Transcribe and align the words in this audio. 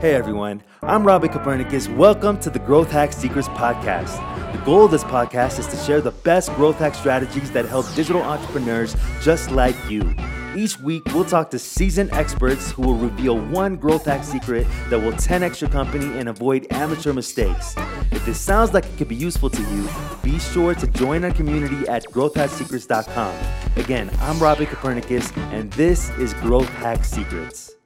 Hey 0.00 0.14
everyone, 0.14 0.62
I'm 0.80 1.04
Robbie 1.04 1.26
Copernicus. 1.26 1.88
Welcome 1.88 2.38
to 2.42 2.50
the 2.50 2.60
Growth 2.60 2.88
Hack 2.88 3.12
Secrets 3.12 3.48
Podcast. 3.48 4.14
The 4.52 4.58
goal 4.58 4.84
of 4.84 4.92
this 4.92 5.02
podcast 5.02 5.58
is 5.58 5.66
to 5.66 5.76
share 5.76 6.00
the 6.00 6.12
best 6.12 6.54
growth 6.54 6.78
hack 6.78 6.94
strategies 6.94 7.50
that 7.50 7.64
help 7.64 7.84
digital 7.96 8.22
entrepreneurs 8.22 8.94
just 9.20 9.50
like 9.50 9.74
you. 9.90 10.14
Each 10.54 10.78
week, 10.78 11.04
we'll 11.06 11.24
talk 11.24 11.50
to 11.50 11.58
seasoned 11.58 12.12
experts 12.12 12.70
who 12.70 12.82
will 12.82 12.94
reveal 12.94 13.40
one 13.40 13.74
growth 13.74 14.04
hack 14.04 14.22
secret 14.22 14.68
that 14.88 15.00
will 15.00 15.14
10x 15.14 15.60
your 15.60 15.70
company 15.70 16.16
and 16.16 16.28
avoid 16.28 16.68
amateur 16.70 17.12
mistakes. 17.12 17.74
If 18.12 18.24
this 18.24 18.38
sounds 18.38 18.72
like 18.72 18.86
it 18.86 18.96
could 18.98 19.08
be 19.08 19.16
useful 19.16 19.50
to 19.50 19.62
you, 19.62 19.88
be 20.22 20.38
sure 20.38 20.76
to 20.76 20.86
join 20.86 21.24
our 21.24 21.32
community 21.32 21.88
at 21.88 22.04
growthhacksecrets.com. 22.04 23.34
Again, 23.74 24.10
I'm 24.20 24.38
Robbie 24.38 24.66
Copernicus, 24.66 25.32
and 25.50 25.72
this 25.72 26.10
is 26.10 26.34
Growth 26.34 26.68
Hack 26.68 27.04
Secrets. 27.04 27.77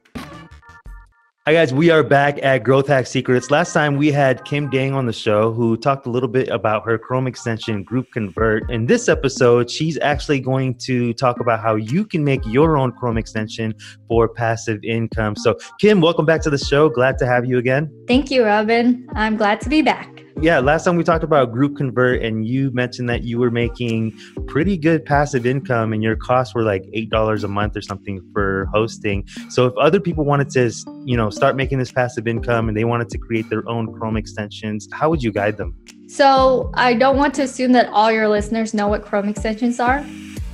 Hi, 1.45 1.51
guys. 1.51 1.73
We 1.73 1.89
are 1.89 2.03
back 2.03 2.41
at 2.41 2.63
Growth 2.63 2.87
Hack 2.87 3.05
Secrets. 3.05 3.51
Last 3.51 3.73
time 3.73 3.97
we 3.97 4.13
had 4.13 4.45
Kim 4.45 4.69
Dang 4.69 4.93
on 4.93 5.05
the 5.05 5.11
show 5.11 5.51
who 5.51 5.75
talked 5.75 6.05
a 6.05 6.09
little 6.09 6.29
bit 6.29 6.47
about 6.47 6.85
her 6.85 6.97
Chrome 6.97 7.27
extension 7.27 7.83
Group 7.83 8.09
Convert. 8.13 8.71
In 8.71 8.85
this 8.85 9.09
episode, 9.09 9.69
she's 9.69 9.99
actually 9.99 10.39
going 10.39 10.75
to 10.75 11.13
talk 11.15 11.41
about 11.41 11.59
how 11.59 11.75
you 11.75 12.05
can 12.05 12.23
make 12.23 12.39
your 12.45 12.77
own 12.77 12.93
Chrome 12.93 13.17
extension 13.17 13.73
for 14.07 14.29
passive 14.29 14.81
income. 14.85 15.35
So, 15.35 15.57
Kim, 15.81 15.99
welcome 15.99 16.25
back 16.25 16.41
to 16.43 16.49
the 16.49 16.57
show. 16.57 16.87
Glad 16.87 17.17
to 17.17 17.25
have 17.25 17.43
you 17.43 17.57
again. 17.57 17.93
Thank 18.07 18.31
you, 18.31 18.45
Robin. 18.45 19.05
I'm 19.13 19.35
glad 19.35 19.59
to 19.61 19.69
be 19.69 19.81
back. 19.81 20.23
Yeah, 20.41 20.59
last 20.59 20.83
time 20.83 20.97
we 20.97 21.03
talked 21.03 21.23
about 21.23 21.51
Group 21.51 21.77
Convert, 21.77 22.21
and 22.21 22.45
you 22.45 22.71
mentioned 22.71 23.07
that 23.09 23.23
you 23.23 23.39
were 23.39 23.51
making 23.51 24.17
pretty 24.47 24.77
good 24.77 25.05
passive 25.05 25.45
income, 25.45 25.93
and 25.93 26.03
your 26.03 26.15
costs 26.15 26.53
were 26.53 26.63
like 26.63 26.83
eight 26.91 27.09
dollars 27.09 27.43
a 27.43 27.47
month 27.47 27.77
or 27.77 27.81
something 27.81 28.19
for 28.33 28.67
hosting. 28.73 29.25
So, 29.49 29.67
if 29.67 29.73
other 29.77 29.99
people 29.99 30.25
wanted 30.25 30.49
to, 30.51 30.71
you 31.05 31.15
know, 31.15 31.29
start 31.29 31.55
making 31.55 31.79
this 31.79 31.91
passive 31.91 32.27
income 32.27 32.67
and 32.67 32.75
they 32.75 32.83
wanted 32.83 33.09
to 33.09 33.17
create 33.17 33.49
their 33.49 33.67
own 33.69 33.93
Chrome 33.93 34.17
extensions, 34.17 34.89
how 34.91 35.09
would 35.09 35.23
you 35.23 35.31
guide 35.31 35.57
them? 35.57 35.75
So, 36.07 36.71
I 36.73 36.93
don't 36.95 37.15
want 37.15 37.33
to 37.35 37.43
assume 37.43 37.71
that 37.73 37.87
all 37.93 38.11
your 38.11 38.27
listeners 38.27 38.73
know 38.73 38.87
what 38.87 39.05
Chrome 39.05 39.29
extensions 39.29 39.79
are. 39.79 40.05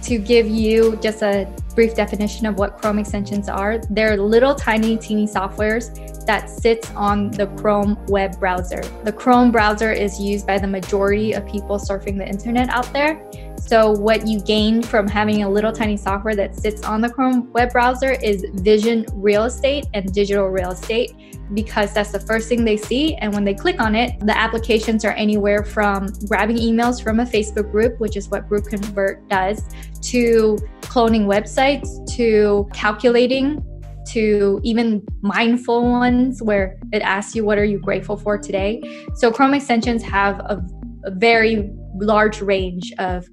To 0.03 0.17
give 0.17 0.47
you 0.47 0.97
just 1.01 1.21
a 1.21 1.45
brief 1.75 1.95
definition 1.95 2.45
of 2.45 2.57
what 2.57 2.77
Chrome 2.77 2.99
extensions 2.99 3.49
are, 3.49 3.79
they're 3.89 4.17
little 4.17 4.55
tiny 4.55 4.97
teeny 4.97 5.25
softwares 5.25 6.25
that 6.25 6.49
sits 6.49 6.91
on 6.91 7.31
the 7.31 7.47
Chrome 7.57 7.97
web 8.07 8.39
browser. 8.39 8.81
The 9.03 9.11
Chrome 9.11 9.51
browser 9.51 9.91
is 9.91 10.19
used 10.19 10.45
by 10.45 10.59
the 10.59 10.67
majority 10.67 11.33
of 11.33 11.47
people 11.47 11.77
surfing 11.77 12.17
the 12.17 12.27
internet 12.27 12.69
out 12.69 12.91
there. 12.93 13.19
So, 13.57 13.91
what 13.91 14.27
you 14.27 14.39
gain 14.39 14.81
from 14.81 15.07
having 15.07 15.43
a 15.43 15.49
little 15.49 15.71
tiny 15.71 15.97
software 15.97 16.35
that 16.35 16.55
sits 16.55 16.83
on 16.83 17.01
the 17.01 17.09
Chrome 17.09 17.51
web 17.51 17.71
browser 17.71 18.11
is 18.11 18.45
vision 18.55 19.05
real 19.13 19.45
estate 19.45 19.85
and 19.93 20.11
digital 20.13 20.47
real 20.47 20.71
estate 20.71 21.13
because 21.53 21.93
that's 21.93 22.11
the 22.11 22.19
first 22.19 22.47
thing 22.47 22.63
they 22.63 22.77
see. 22.77 23.15
And 23.15 23.33
when 23.33 23.43
they 23.43 23.53
click 23.53 23.81
on 23.81 23.95
it, 23.95 24.19
the 24.21 24.37
applications 24.37 25.03
are 25.05 25.11
anywhere 25.11 25.63
from 25.63 26.07
grabbing 26.27 26.57
emails 26.57 27.03
from 27.03 27.19
a 27.19 27.25
Facebook 27.25 27.71
group, 27.71 27.99
which 27.99 28.15
is 28.15 28.29
what 28.29 28.47
Group 28.47 28.65
Convert 28.65 29.27
does, 29.29 29.63
to 30.01 30.57
cloning 30.89 31.25
websites, 31.25 31.87
to 32.15 32.67
calculating, 32.73 33.63
to 34.07 34.59
even 34.63 35.05
mindful 35.21 35.83
ones 35.83 36.41
where 36.41 36.79
it 36.91 37.01
asks 37.01 37.35
you, 37.35 37.45
What 37.45 37.57
are 37.57 37.63
you 37.63 37.79
grateful 37.79 38.17
for 38.17 38.37
today? 38.37 38.81
So 39.15 39.31
Chrome 39.31 39.53
extensions 39.53 40.01
have 40.03 40.39
a, 40.39 40.65
a 41.05 41.11
very 41.11 41.69
large 41.95 42.41
range 42.41 42.91
of 42.97 43.27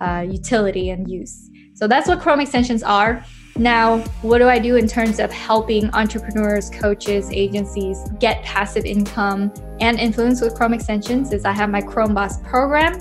uh, 0.00 0.24
utility 0.28 0.90
and 0.90 1.10
use. 1.10 1.50
So 1.74 1.86
that's 1.86 2.08
what 2.08 2.20
Chrome 2.20 2.40
extensions 2.40 2.82
are. 2.82 3.24
Now, 3.56 3.98
what 4.22 4.38
do 4.38 4.48
I 4.48 4.58
do 4.58 4.76
in 4.76 4.86
terms 4.86 5.18
of 5.20 5.30
helping 5.30 5.90
entrepreneurs, 5.90 6.70
coaches, 6.70 7.28
agencies 7.30 7.98
get 8.18 8.42
passive 8.42 8.86
income 8.86 9.52
and 9.80 9.98
influence 9.98 10.40
with 10.40 10.54
Chrome 10.54 10.72
extensions? 10.72 11.32
Is 11.32 11.44
I 11.44 11.52
have 11.52 11.68
my 11.68 11.82
Chrome 11.82 12.14
Boss 12.14 12.40
program. 12.42 12.98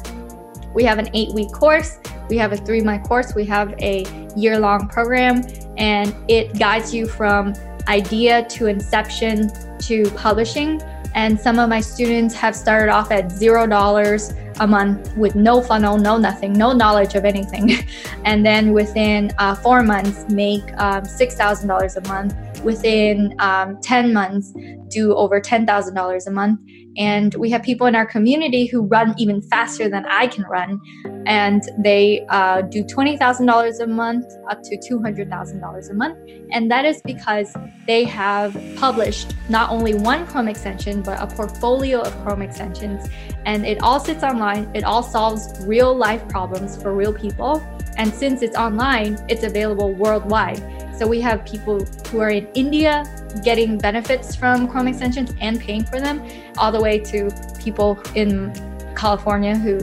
We 0.73 0.83
have 0.83 0.99
an 0.99 1.09
eight 1.13 1.33
week 1.33 1.51
course, 1.51 1.99
we 2.31 2.37
have 2.37 2.53
a 2.53 2.57
three 2.57 2.81
month 2.81 3.07
course, 3.07 3.35
we 3.35 3.45
have 3.45 3.75
a 3.79 4.05
year 4.35 4.57
long 4.57 4.87
program, 4.87 5.43
and 5.77 6.15
it 6.29 6.57
guides 6.57 6.93
you 6.93 7.05
from 7.05 7.53
idea 7.87 8.45
to 8.45 8.67
inception 8.67 9.51
to 9.79 10.09
publishing. 10.11 10.81
And 11.13 11.37
some 11.37 11.59
of 11.59 11.67
my 11.67 11.81
students 11.81 12.33
have 12.35 12.55
started 12.55 12.89
off 12.89 13.11
at 13.11 13.29
zero 13.29 13.67
dollars 13.67 14.31
a 14.59 14.67
month 14.67 15.15
with 15.17 15.35
no 15.35 15.61
funnel, 15.61 15.97
no 15.97 16.17
nothing, 16.17 16.53
no 16.53 16.73
knowledge 16.73 17.15
of 17.15 17.25
anything. 17.25 17.71
and 18.25 18.45
then 18.45 18.73
within 18.73 19.31
uh, 19.37 19.55
four 19.55 19.81
months, 19.83 20.25
make 20.29 20.63
um, 20.77 21.03
$6,000 21.03 21.95
a 21.95 22.07
month. 22.07 22.35
Within 22.63 23.33
um, 23.39 23.81
10 23.81 24.13
months, 24.13 24.53
do 24.89 25.15
over 25.15 25.41
$10,000 25.41 26.27
a 26.27 26.31
month. 26.31 26.59
And 26.97 27.33
we 27.35 27.49
have 27.51 27.63
people 27.63 27.87
in 27.87 27.95
our 27.95 28.05
community 28.05 28.65
who 28.65 28.81
run 28.81 29.15
even 29.17 29.41
faster 29.41 29.87
than 29.87 30.05
I 30.05 30.27
can 30.27 30.43
run. 30.43 30.79
And 31.25 31.63
they 31.79 32.25
uh, 32.29 32.63
do 32.63 32.83
$20,000 32.83 33.79
a 33.79 33.87
month 33.87 34.25
up 34.49 34.61
to 34.63 34.77
$200,000 34.77 35.89
a 35.89 35.93
month. 35.93 36.17
And 36.51 36.69
that 36.69 36.83
is 36.83 37.01
because 37.05 37.55
they 37.87 38.03
have 38.03 38.53
published 38.75 39.33
not 39.49 39.69
only 39.69 39.93
one 39.93 40.27
Chrome 40.27 40.49
extension, 40.49 41.01
but 41.01 41.21
a 41.21 41.27
portfolio 41.33 42.01
of 42.01 42.13
Chrome 42.23 42.41
extensions. 42.41 43.07
And 43.45 43.65
it 43.65 43.81
all 43.81 43.99
sits 43.99 44.23
online, 44.41 44.69
it 44.73 44.83
all 44.83 45.03
solves 45.03 45.65
real 45.65 45.95
life 45.95 46.27
problems 46.27 46.81
for 46.81 46.93
real 46.93 47.13
people. 47.13 47.63
And 47.97 48.13
since 48.13 48.41
it's 48.41 48.57
online, 48.57 49.17
it's 49.29 49.43
available 49.43 49.93
worldwide. 49.93 50.59
So 50.97 51.07
we 51.07 51.21
have 51.21 51.45
people 51.45 51.85
who 52.09 52.19
are 52.19 52.29
in 52.29 52.47
India 52.53 53.03
getting 53.43 53.77
benefits 53.77 54.35
from 54.35 54.67
Chrome 54.67 54.87
extensions 54.87 55.33
and 55.41 55.59
paying 55.59 55.83
for 55.83 55.99
them, 55.99 56.23
all 56.57 56.71
the 56.71 56.81
way 56.81 56.99
to 56.99 57.29
people 57.59 57.99
in 58.15 58.51
California 58.95 59.55
who 59.55 59.79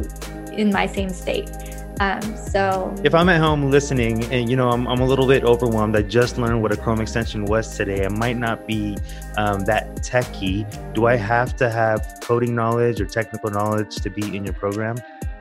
in 0.52 0.72
my 0.72 0.86
same 0.86 1.10
state. 1.10 1.50
Um, 2.00 2.36
so 2.36 2.94
if 3.03 3.14
I'm 3.14 3.28
at 3.28 3.41
home 3.41 3.70
listening 3.70 4.25
and 4.32 4.48
you 4.48 4.56
know 4.56 4.70
I'm, 4.70 4.86
I'm 4.86 5.00
a 5.00 5.04
little 5.04 5.26
bit 5.26 5.42
overwhelmed, 5.42 5.97
I 5.97 6.03
just 6.03 6.38
learned 6.38 6.62
what 6.62 6.72
a 6.72 6.76
Chrome 6.76 7.00
extension 7.00 7.44
was 7.44 7.76
today. 7.76 8.04
I 8.04 8.09
might 8.09 8.36
not 8.36 8.66
be 8.66 8.97
um, 9.36 9.60
that 9.64 9.97
techie. 9.97 10.64
Do 10.94 11.06
I 11.06 11.16
have 11.16 11.56
to 11.56 11.69
have 11.69 12.19
coding 12.22 12.54
knowledge 12.54 13.00
or 13.00 13.06
technical 13.06 13.50
knowledge 13.50 13.97
to 13.97 14.10
be 14.10 14.37
in 14.37 14.44
your 14.44 14.54
program? 14.54 14.97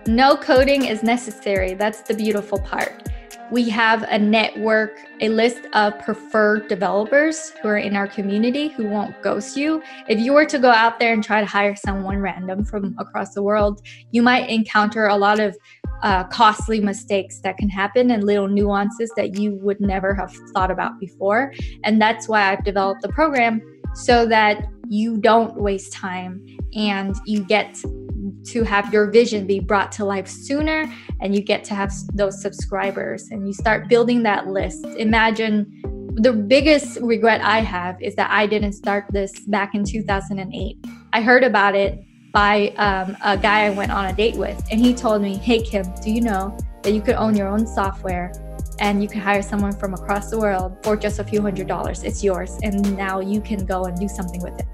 No 0.07 0.35
coding 0.35 0.85
is 0.85 1.03
necessary. 1.03 1.73
That's 1.73 2.01
the 2.01 2.13
beautiful 2.13 2.59
part 2.59 3.07
we 3.49 3.69
have 3.69 4.03
a 4.03 4.19
network, 4.19 4.99
a 5.21 5.29
list 5.29 5.61
of 5.73 5.97
preferred 5.99 6.67
developers 6.67 7.51
who 7.61 7.69
are 7.69 7.77
in 7.77 7.95
our 7.95 8.07
community 8.07 8.67
who 8.67 8.87
won't 8.87 9.21
ghost 9.21 9.55
you. 9.55 9.81
If 10.09 10.19
you 10.19 10.33
were 10.33 10.45
to 10.45 10.59
go 10.59 10.69
out 10.69 10.99
there 10.99 11.13
and 11.13 11.23
try 11.23 11.39
to 11.39 11.45
hire 11.45 11.75
someone 11.75 12.17
random 12.17 12.65
from 12.65 12.95
across 12.99 13.33
the 13.33 13.41
world, 13.41 13.81
you 14.11 14.21
might 14.21 14.49
encounter 14.49 15.07
a 15.07 15.15
lot 15.15 15.39
of 15.39 15.57
uh, 16.03 16.23
costly 16.25 16.79
mistakes 16.79 17.39
that 17.41 17.57
can 17.57 17.69
happen 17.69 18.11
and 18.11 18.23
little 18.23 18.47
nuances 18.47 19.11
that 19.15 19.35
you 19.35 19.55
would 19.61 19.79
never 19.79 20.13
have 20.13 20.33
thought 20.53 20.71
about 20.71 20.99
before. 20.99 21.53
And 21.83 22.01
that's 22.01 22.27
why 22.27 22.51
I've 22.51 22.63
developed 22.63 23.01
the 23.01 23.09
program 23.09 23.61
so 23.95 24.25
that 24.27 24.67
you 24.89 25.17
don't 25.17 25.55
waste 25.55 25.91
time 25.91 26.45
and 26.73 27.15
you 27.25 27.43
get 27.43 27.75
to 28.45 28.63
have 28.63 28.93
your 28.93 29.09
vision 29.09 29.45
be 29.45 29.59
brought 29.59 29.91
to 29.93 30.05
life 30.05 30.27
sooner 30.27 30.91
and 31.21 31.35
you 31.35 31.41
get 31.41 31.63
to 31.65 31.75
have 31.75 31.91
those 32.13 32.41
subscribers 32.41 33.29
and 33.31 33.47
you 33.47 33.53
start 33.53 33.89
building 33.89 34.23
that 34.23 34.47
list. 34.47 34.85
Imagine 34.97 35.81
the 36.15 36.33
biggest 36.33 36.99
regret 37.01 37.41
I 37.41 37.59
have 37.59 38.01
is 38.01 38.15
that 38.15 38.31
I 38.31 38.47
didn't 38.47 38.73
start 38.73 39.05
this 39.11 39.39
back 39.41 39.75
in 39.75 39.83
2008. 39.83 40.77
I 41.13 41.21
heard 41.21 41.43
about 41.43 41.75
it 41.75 42.03
by 42.31 42.69
um, 42.77 43.17
a 43.23 43.37
guy 43.37 43.65
I 43.65 43.69
went 43.69 43.91
on 43.91 44.05
a 44.05 44.13
date 44.13 44.35
with, 44.35 44.61
and 44.71 44.79
he 44.79 44.93
told 44.93 45.21
me, 45.21 45.35
Hey, 45.35 45.61
Kim, 45.61 45.85
do 46.03 46.11
you 46.11 46.21
know 46.21 46.57
that 46.83 46.91
you 46.91 47.01
could 47.01 47.15
own 47.15 47.35
your 47.35 47.47
own 47.47 47.65
software 47.65 48.31
and 48.79 49.01
you 49.01 49.09
can 49.09 49.21
hire 49.21 49.41
someone 49.41 49.71
from 49.71 49.93
across 49.93 50.29
the 50.29 50.37
world 50.37 50.77
for 50.83 50.95
just 50.95 51.19
a 51.19 51.23
few 51.23 51.41
hundred 51.41 51.67
dollars? 51.67 52.03
It's 52.03 52.23
yours, 52.23 52.57
and 52.63 52.95
now 52.95 53.19
you 53.19 53.41
can 53.41 53.65
go 53.65 53.85
and 53.85 53.97
do 53.99 54.07
something 54.07 54.41
with 54.41 54.59
it. 54.59 54.67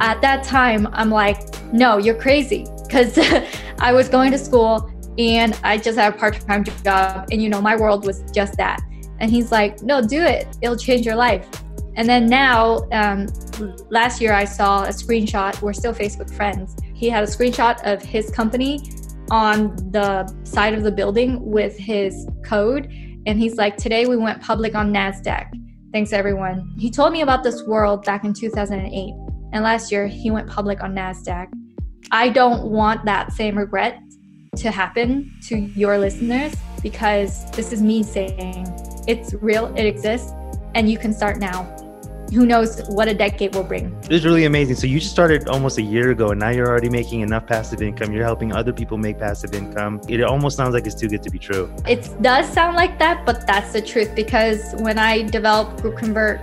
At 0.00 0.20
that 0.22 0.44
time, 0.44 0.88
I'm 0.92 1.10
like, 1.10 1.38
No, 1.72 1.98
you're 1.98 2.20
crazy 2.20 2.66
because 2.84 3.18
I 3.80 3.92
was 3.92 4.08
going 4.08 4.32
to 4.32 4.38
school 4.38 4.90
and 5.18 5.58
I 5.62 5.78
just 5.78 5.98
had 5.98 6.14
a 6.14 6.16
part 6.16 6.40
time 6.40 6.64
job. 6.64 7.28
And, 7.30 7.42
you 7.42 7.48
know, 7.48 7.60
my 7.60 7.76
world 7.76 8.04
was 8.04 8.22
just 8.32 8.56
that. 8.58 8.80
And 9.18 9.30
he's 9.30 9.50
like, 9.50 9.82
no, 9.82 10.02
do 10.02 10.22
it. 10.22 10.46
It'll 10.60 10.76
change 10.76 11.06
your 11.06 11.16
life. 11.16 11.48
And 11.96 12.06
then 12.06 12.26
now, 12.26 12.86
um, 12.92 13.26
last 13.88 14.20
year 14.20 14.32
I 14.34 14.44
saw 14.44 14.84
a 14.84 14.88
screenshot. 14.88 15.60
We're 15.62 15.72
still 15.72 15.94
Facebook 15.94 16.30
friends. 16.30 16.76
He 16.96 17.10
had 17.10 17.22
a 17.22 17.26
screenshot 17.26 17.78
of 17.84 18.00
his 18.00 18.30
company 18.30 18.80
on 19.30 19.76
the 19.90 20.26
side 20.44 20.72
of 20.72 20.82
the 20.82 20.90
building 20.90 21.44
with 21.44 21.76
his 21.76 22.26
code. 22.42 22.86
And 23.26 23.38
he's 23.38 23.56
like, 23.56 23.76
today 23.76 24.06
we 24.06 24.16
went 24.16 24.40
public 24.40 24.74
on 24.74 24.94
NASDAQ. 24.94 25.48
Thanks, 25.92 26.14
everyone. 26.14 26.74
He 26.78 26.90
told 26.90 27.12
me 27.12 27.20
about 27.20 27.42
this 27.42 27.64
world 27.64 28.02
back 28.06 28.24
in 28.24 28.32
2008. 28.32 29.14
And 29.52 29.62
last 29.62 29.92
year 29.92 30.06
he 30.06 30.30
went 30.30 30.48
public 30.48 30.82
on 30.82 30.94
NASDAQ. 30.94 31.48
I 32.12 32.30
don't 32.30 32.70
want 32.70 33.04
that 33.04 33.30
same 33.32 33.58
regret 33.58 34.00
to 34.56 34.70
happen 34.70 35.34
to 35.48 35.58
your 35.58 35.98
listeners 35.98 36.54
because 36.82 37.50
this 37.50 37.72
is 37.72 37.82
me 37.82 38.02
saying 38.02 38.66
it's 39.06 39.34
real, 39.34 39.66
it 39.76 39.84
exists, 39.84 40.32
and 40.74 40.90
you 40.90 40.96
can 40.96 41.12
start 41.12 41.40
now. 41.40 41.85
Who 42.32 42.46
knows 42.46 42.82
what 42.88 43.08
a 43.08 43.14
decade 43.14 43.54
will 43.54 43.62
bring. 43.62 43.96
It's 44.10 44.24
really 44.24 44.44
amazing. 44.44 44.76
So 44.76 44.86
you 44.86 44.98
just 45.00 45.12
started 45.12 45.48
almost 45.48 45.78
a 45.78 45.82
year 45.82 46.10
ago 46.10 46.30
and 46.30 46.40
now 46.40 46.50
you're 46.50 46.68
already 46.68 46.90
making 46.90 47.20
enough 47.20 47.46
passive 47.46 47.82
income. 47.82 48.12
You're 48.12 48.24
helping 48.24 48.52
other 48.52 48.72
people 48.72 48.98
make 48.98 49.18
passive 49.18 49.54
income. 49.54 50.00
It 50.08 50.22
almost 50.22 50.56
sounds 50.56 50.74
like 50.74 50.86
it's 50.86 50.94
too 50.94 51.08
good 51.08 51.22
to 51.22 51.30
be 51.30 51.38
true. 51.38 51.72
It 51.86 52.10
does 52.22 52.52
sound 52.52 52.76
like 52.76 52.98
that, 52.98 53.24
but 53.24 53.46
that's 53.46 53.72
the 53.72 53.82
truth 53.82 54.14
because 54.14 54.74
when 54.78 54.98
I 54.98 55.22
developed 55.22 55.82
Group 55.82 55.98
Convert, 55.98 56.40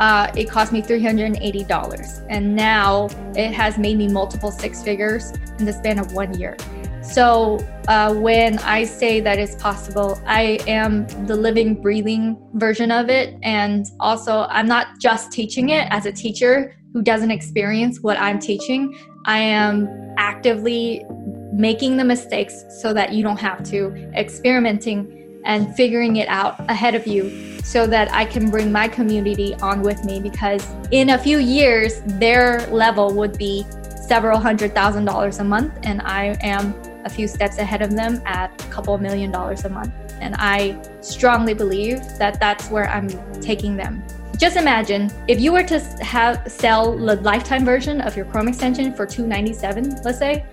uh, 0.00 0.32
it 0.36 0.50
cost 0.50 0.72
me 0.72 0.82
$380. 0.82 2.26
And 2.28 2.56
now 2.56 3.08
it 3.36 3.52
has 3.52 3.78
made 3.78 3.96
me 3.98 4.08
multiple 4.08 4.50
six 4.50 4.82
figures 4.82 5.32
in 5.58 5.64
the 5.64 5.72
span 5.72 5.98
of 5.98 6.12
one 6.12 6.36
year. 6.38 6.56
So 7.02 7.58
uh, 7.88 8.14
when 8.14 8.58
I 8.60 8.84
say 8.84 9.20
that 9.20 9.38
it's 9.38 9.56
possible, 9.56 10.20
I 10.24 10.58
am 10.66 11.06
the 11.26 11.36
living, 11.36 11.80
breathing 11.80 12.38
version 12.54 12.90
of 12.90 13.08
it. 13.10 13.36
And 13.42 13.86
also, 13.98 14.46
I'm 14.48 14.68
not 14.68 15.00
just 15.00 15.32
teaching 15.32 15.70
it 15.70 15.88
as 15.90 16.06
a 16.06 16.12
teacher 16.12 16.76
who 16.92 17.02
doesn't 17.02 17.30
experience 17.30 18.00
what 18.00 18.18
I'm 18.18 18.38
teaching. 18.38 18.96
I 19.24 19.38
am 19.38 19.88
actively 20.16 21.04
making 21.52 21.96
the 21.96 22.04
mistakes 22.04 22.64
so 22.80 22.92
that 22.94 23.12
you 23.12 23.22
don't 23.22 23.40
have 23.40 23.62
to, 23.70 23.92
experimenting 24.14 25.40
and 25.44 25.74
figuring 25.74 26.16
it 26.16 26.28
out 26.28 26.58
ahead 26.70 26.94
of 26.94 27.06
you 27.06 27.60
so 27.62 27.86
that 27.86 28.12
I 28.12 28.24
can 28.24 28.50
bring 28.50 28.70
my 28.70 28.88
community 28.88 29.54
on 29.56 29.82
with 29.82 30.04
me 30.04 30.20
because 30.20 30.66
in 30.90 31.10
a 31.10 31.18
few 31.18 31.38
years, 31.38 32.00
their 32.06 32.66
level 32.68 33.12
would 33.14 33.38
be 33.38 33.64
several 34.06 34.38
hundred 34.38 34.74
thousand 34.74 35.04
dollars 35.04 35.38
a 35.38 35.44
month, 35.44 35.72
and 35.84 36.02
I 36.02 36.36
am 36.42 36.74
a 37.04 37.10
few 37.10 37.28
steps 37.28 37.58
ahead 37.58 37.82
of 37.82 37.94
them 37.94 38.20
at 38.26 38.50
a 38.64 38.68
couple 38.68 38.98
million 38.98 39.30
dollars 39.30 39.64
a 39.64 39.68
month. 39.68 39.92
And 40.20 40.34
I 40.38 40.80
strongly 41.00 41.54
believe 41.54 42.00
that 42.18 42.40
that's 42.40 42.68
where 42.70 42.88
I'm 42.88 43.08
taking 43.40 43.76
them. 43.76 44.02
Just 44.36 44.56
imagine 44.56 45.10
if 45.28 45.40
you 45.40 45.52
were 45.52 45.62
to 45.64 45.78
have 46.00 46.50
sell 46.50 46.96
the 46.96 47.16
lifetime 47.16 47.64
version 47.64 48.00
of 48.00 48.16
your 48.16 48.26
Chrome 48.26 48.48
extension 48.48 48.92
for 48.92 49.06
297, 49.06 50.02
let's 50.02 50.18
say, 50.18 50.44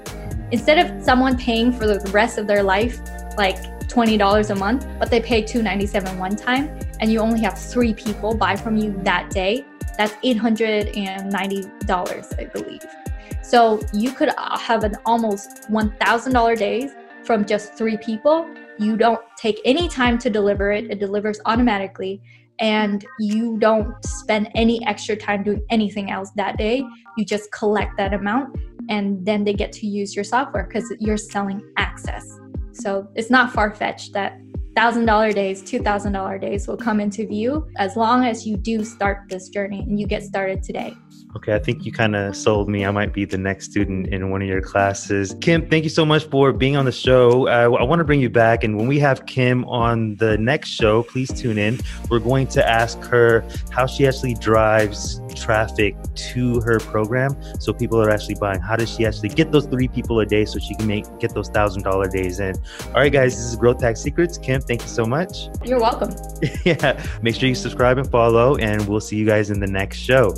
instead 0.51 0.77
of 0.77 1.03
someone 1.03 1.35
paying 1.37 1.71
for 1.71 1.87
the 1.87 1.99
rest 2.11 2.37
of 2.37 2.45
their 2.45 2.61
life 2.61 2.99
like 3.37 3.57
$20 3.87 4.49
a 4.49 4.55
month, 4.55 4.85
but 4.99 5.09
they 5.09 5.19
pay 5.19 5.41
297 5.41 6.19
one 6.19 6.35
time 6.35 6.77
and 6.99 7.11
you 7.11 7.19
only 7.19 7.41
have 7.41 7.57
3 7.57 7.91
people 7.93 8.35
buy 8.35 8.55
from 8.55 8.77
you 8.77 8.93
that 9.03 9.31
day, 9.31 9.65
that's 9.97 10.13
$890, 10.23 12.39
I 12.39 12.45
believe. 12.45 12.85
So 13.49 13.79
you 13.93 14.11
could 14.11 14.29
uh, 14.29 14.59
have 14.59 14.83
an 14.83 14.95
almost 15.07 15.71
$1,000 15.71 16.57
days 16.57 16.91
from 17.23 17.45
just 17.45 17.73
three 17.73 17.97
people. 17.97 18.47
You 18.77 18.95
don't 18.95 19.19
take 19.37 19.59
any 19.65 19.87
time 19.87 20.19
to 20.19 20.29
deliver 20.29 20.71
it, 20.71 20.91
it 20.91 20.99
delivers 20.99 21.39
automatically. 21.47 22.21
And 22.59 23.03
you 23.19 23.57
don't 23.57 23.91
spend 24.05 24.51
any 24.53 24.85
extra 24.85 25.15
time 25.15 25.41
doing 25.41 25.65
anything 25.71 26.11
else 26.11 26.29
that 26.35 26.59
day. 26.59 26.83
You 27.17 27.25
just 27.25 27.51
collect 27.51 27.97
that 27.97 28.13
amount 28.13 28.55
and 28.87 29.25
then 29.25 29.43
they 29.43 29.53
get 29.53 29.71
to 29.73 29.87
use 29.87 30.15
your 30.15 30.25
software 30.25 30.65
because 30.65 30.93
you're 30.99 31.17
selling 31.17 31.59
access. 31.77 32.39
So 32.73 33.07
it's 33.15 33.31
not 33.31 33.51
far 33.51 33.73
fetched 33.73 34.13
that 34.13 34.37
$1,000 34.79 35.35
days, 35.35 35.61
$2,000 35.61 36.39
days 36.39 36.65
will 36.65 36.77
come 36.77 37.01
into 37.01 37.27
view 37.27 37.67
as 37.75 37.97
long 37.97 38.23
as 38.23 38.47
you 38.47 38.55
do 38.55 38.85
start 38.85 39.27
this 39.27 39.49
journey 39.49 39.81
and 39.81 39.99
you 39.99 40.07
get 40.07 40.23
started 40.23 40.63
today. 40.63 40.95
Okay, 41.35 41.53
I 41.53 41.59
think 41.59 41.85
you 41.85 41.91
kind 41.91 42.15
of 42.15 42.35
sold 42.35 42.69
me. 42.69 42.85
I 42.85 42.91
might 42.91 43.13
be 43.13 43.25
the 43.25 43.37
next 43.37 43.65
student 43.65 44.07
in 44.07 44.31
one 44.31 44.41
of 44.41 44.47
your 44.47 44.61
classes. 44.61 45.35
Kim, 45.41 45.69
thank 45.69 45.83
you 45.83 45.89
so 45.89 46.05
much 46.05 46.23
for 46.25 46.53
being 46.53 46.77
on 46.77 46.85
the 46.85 46.91
show. 46.93 47.47
Uh, 47.47 47.77
I 47.77 47.83
want 47.83 47.99
to 47.99 48.03
bring 48.05 48.21
you 48.21 48.29
back. 48.29 48.63
And 48.63 48.77
when 48.77 48.87
we 48.87 48.99
have 48.99 49.25
Kim 49.25 49.65
on 49.65 50.15
the 50.15 50.37
next 50.37 50.69
show, 50.69 51.03
please 51.03 51.29
tune 51.31 51.57
in. 51.57 51.79
We're 52.09 52.19
going 52.19 52.47
to 52.47 52.67
ask 52.67 52.97
her 53.01 53.43
how 53.69 53.85
she 53.85 54.07
actually 54.07 54.35
drives 54.35 55.21
traffic 55.39 55.95
to 56.15 56.59
her 56.61 56.79
program 56.79 57.35
so 57.59 57.73
people 57.73 58.01
are 58.01 58.09
actually 58.09 58.35
buying. 58.35 58.59
How 58.59 58.75
does 58.75 58.93
she 58.93 59.05
actually 59.05 59.29
get 59.29 59.51
those 59.51 59.65
three 59.65 59.87
people 59.87 60.19
a 60.19 60.25
day 60.25 60.45
so 60.45 60.59
she 60.59 60.75
can 60.75 60.87
make 60.87 61.05
get 61.19 61.33
those 61.33 61.49
thousand 61.49 61.83
dollar 61.83 62.07
days 62.07 62.39
in? 62.39 62.55
All 62.87 62.93
right, 62.93 63.11
guys, 63.11 63.35
this 63.35 63.45
is 63.45 63.55
Growth 63.55 63.81
Hack 63.81 63.97
Secrets. 63.97 64.37
Kim, 64.37 64.61
thank 64.61 64.81
you 64.81 64.87
so 64.87 65.05
much. 65.05 65.49
You're 65.65 65.79
welcome. 65.79 66.13
yeah, 66.65 67.03
make 67.21 67.35
sure 67.35 67.49
you 67.49 67.55
subscribe 67.55 67.97
and 67.97 68.09
follow, 68.09 68.55
and 68.57 68.87
we'll 68.87 68.99
see 68.99 69.15
you 69.15 69.25
guys 69.25 69.49
in 69.49 69.59
the 69.59 69.67
next 69.67 69.97
show. 69.97 70.33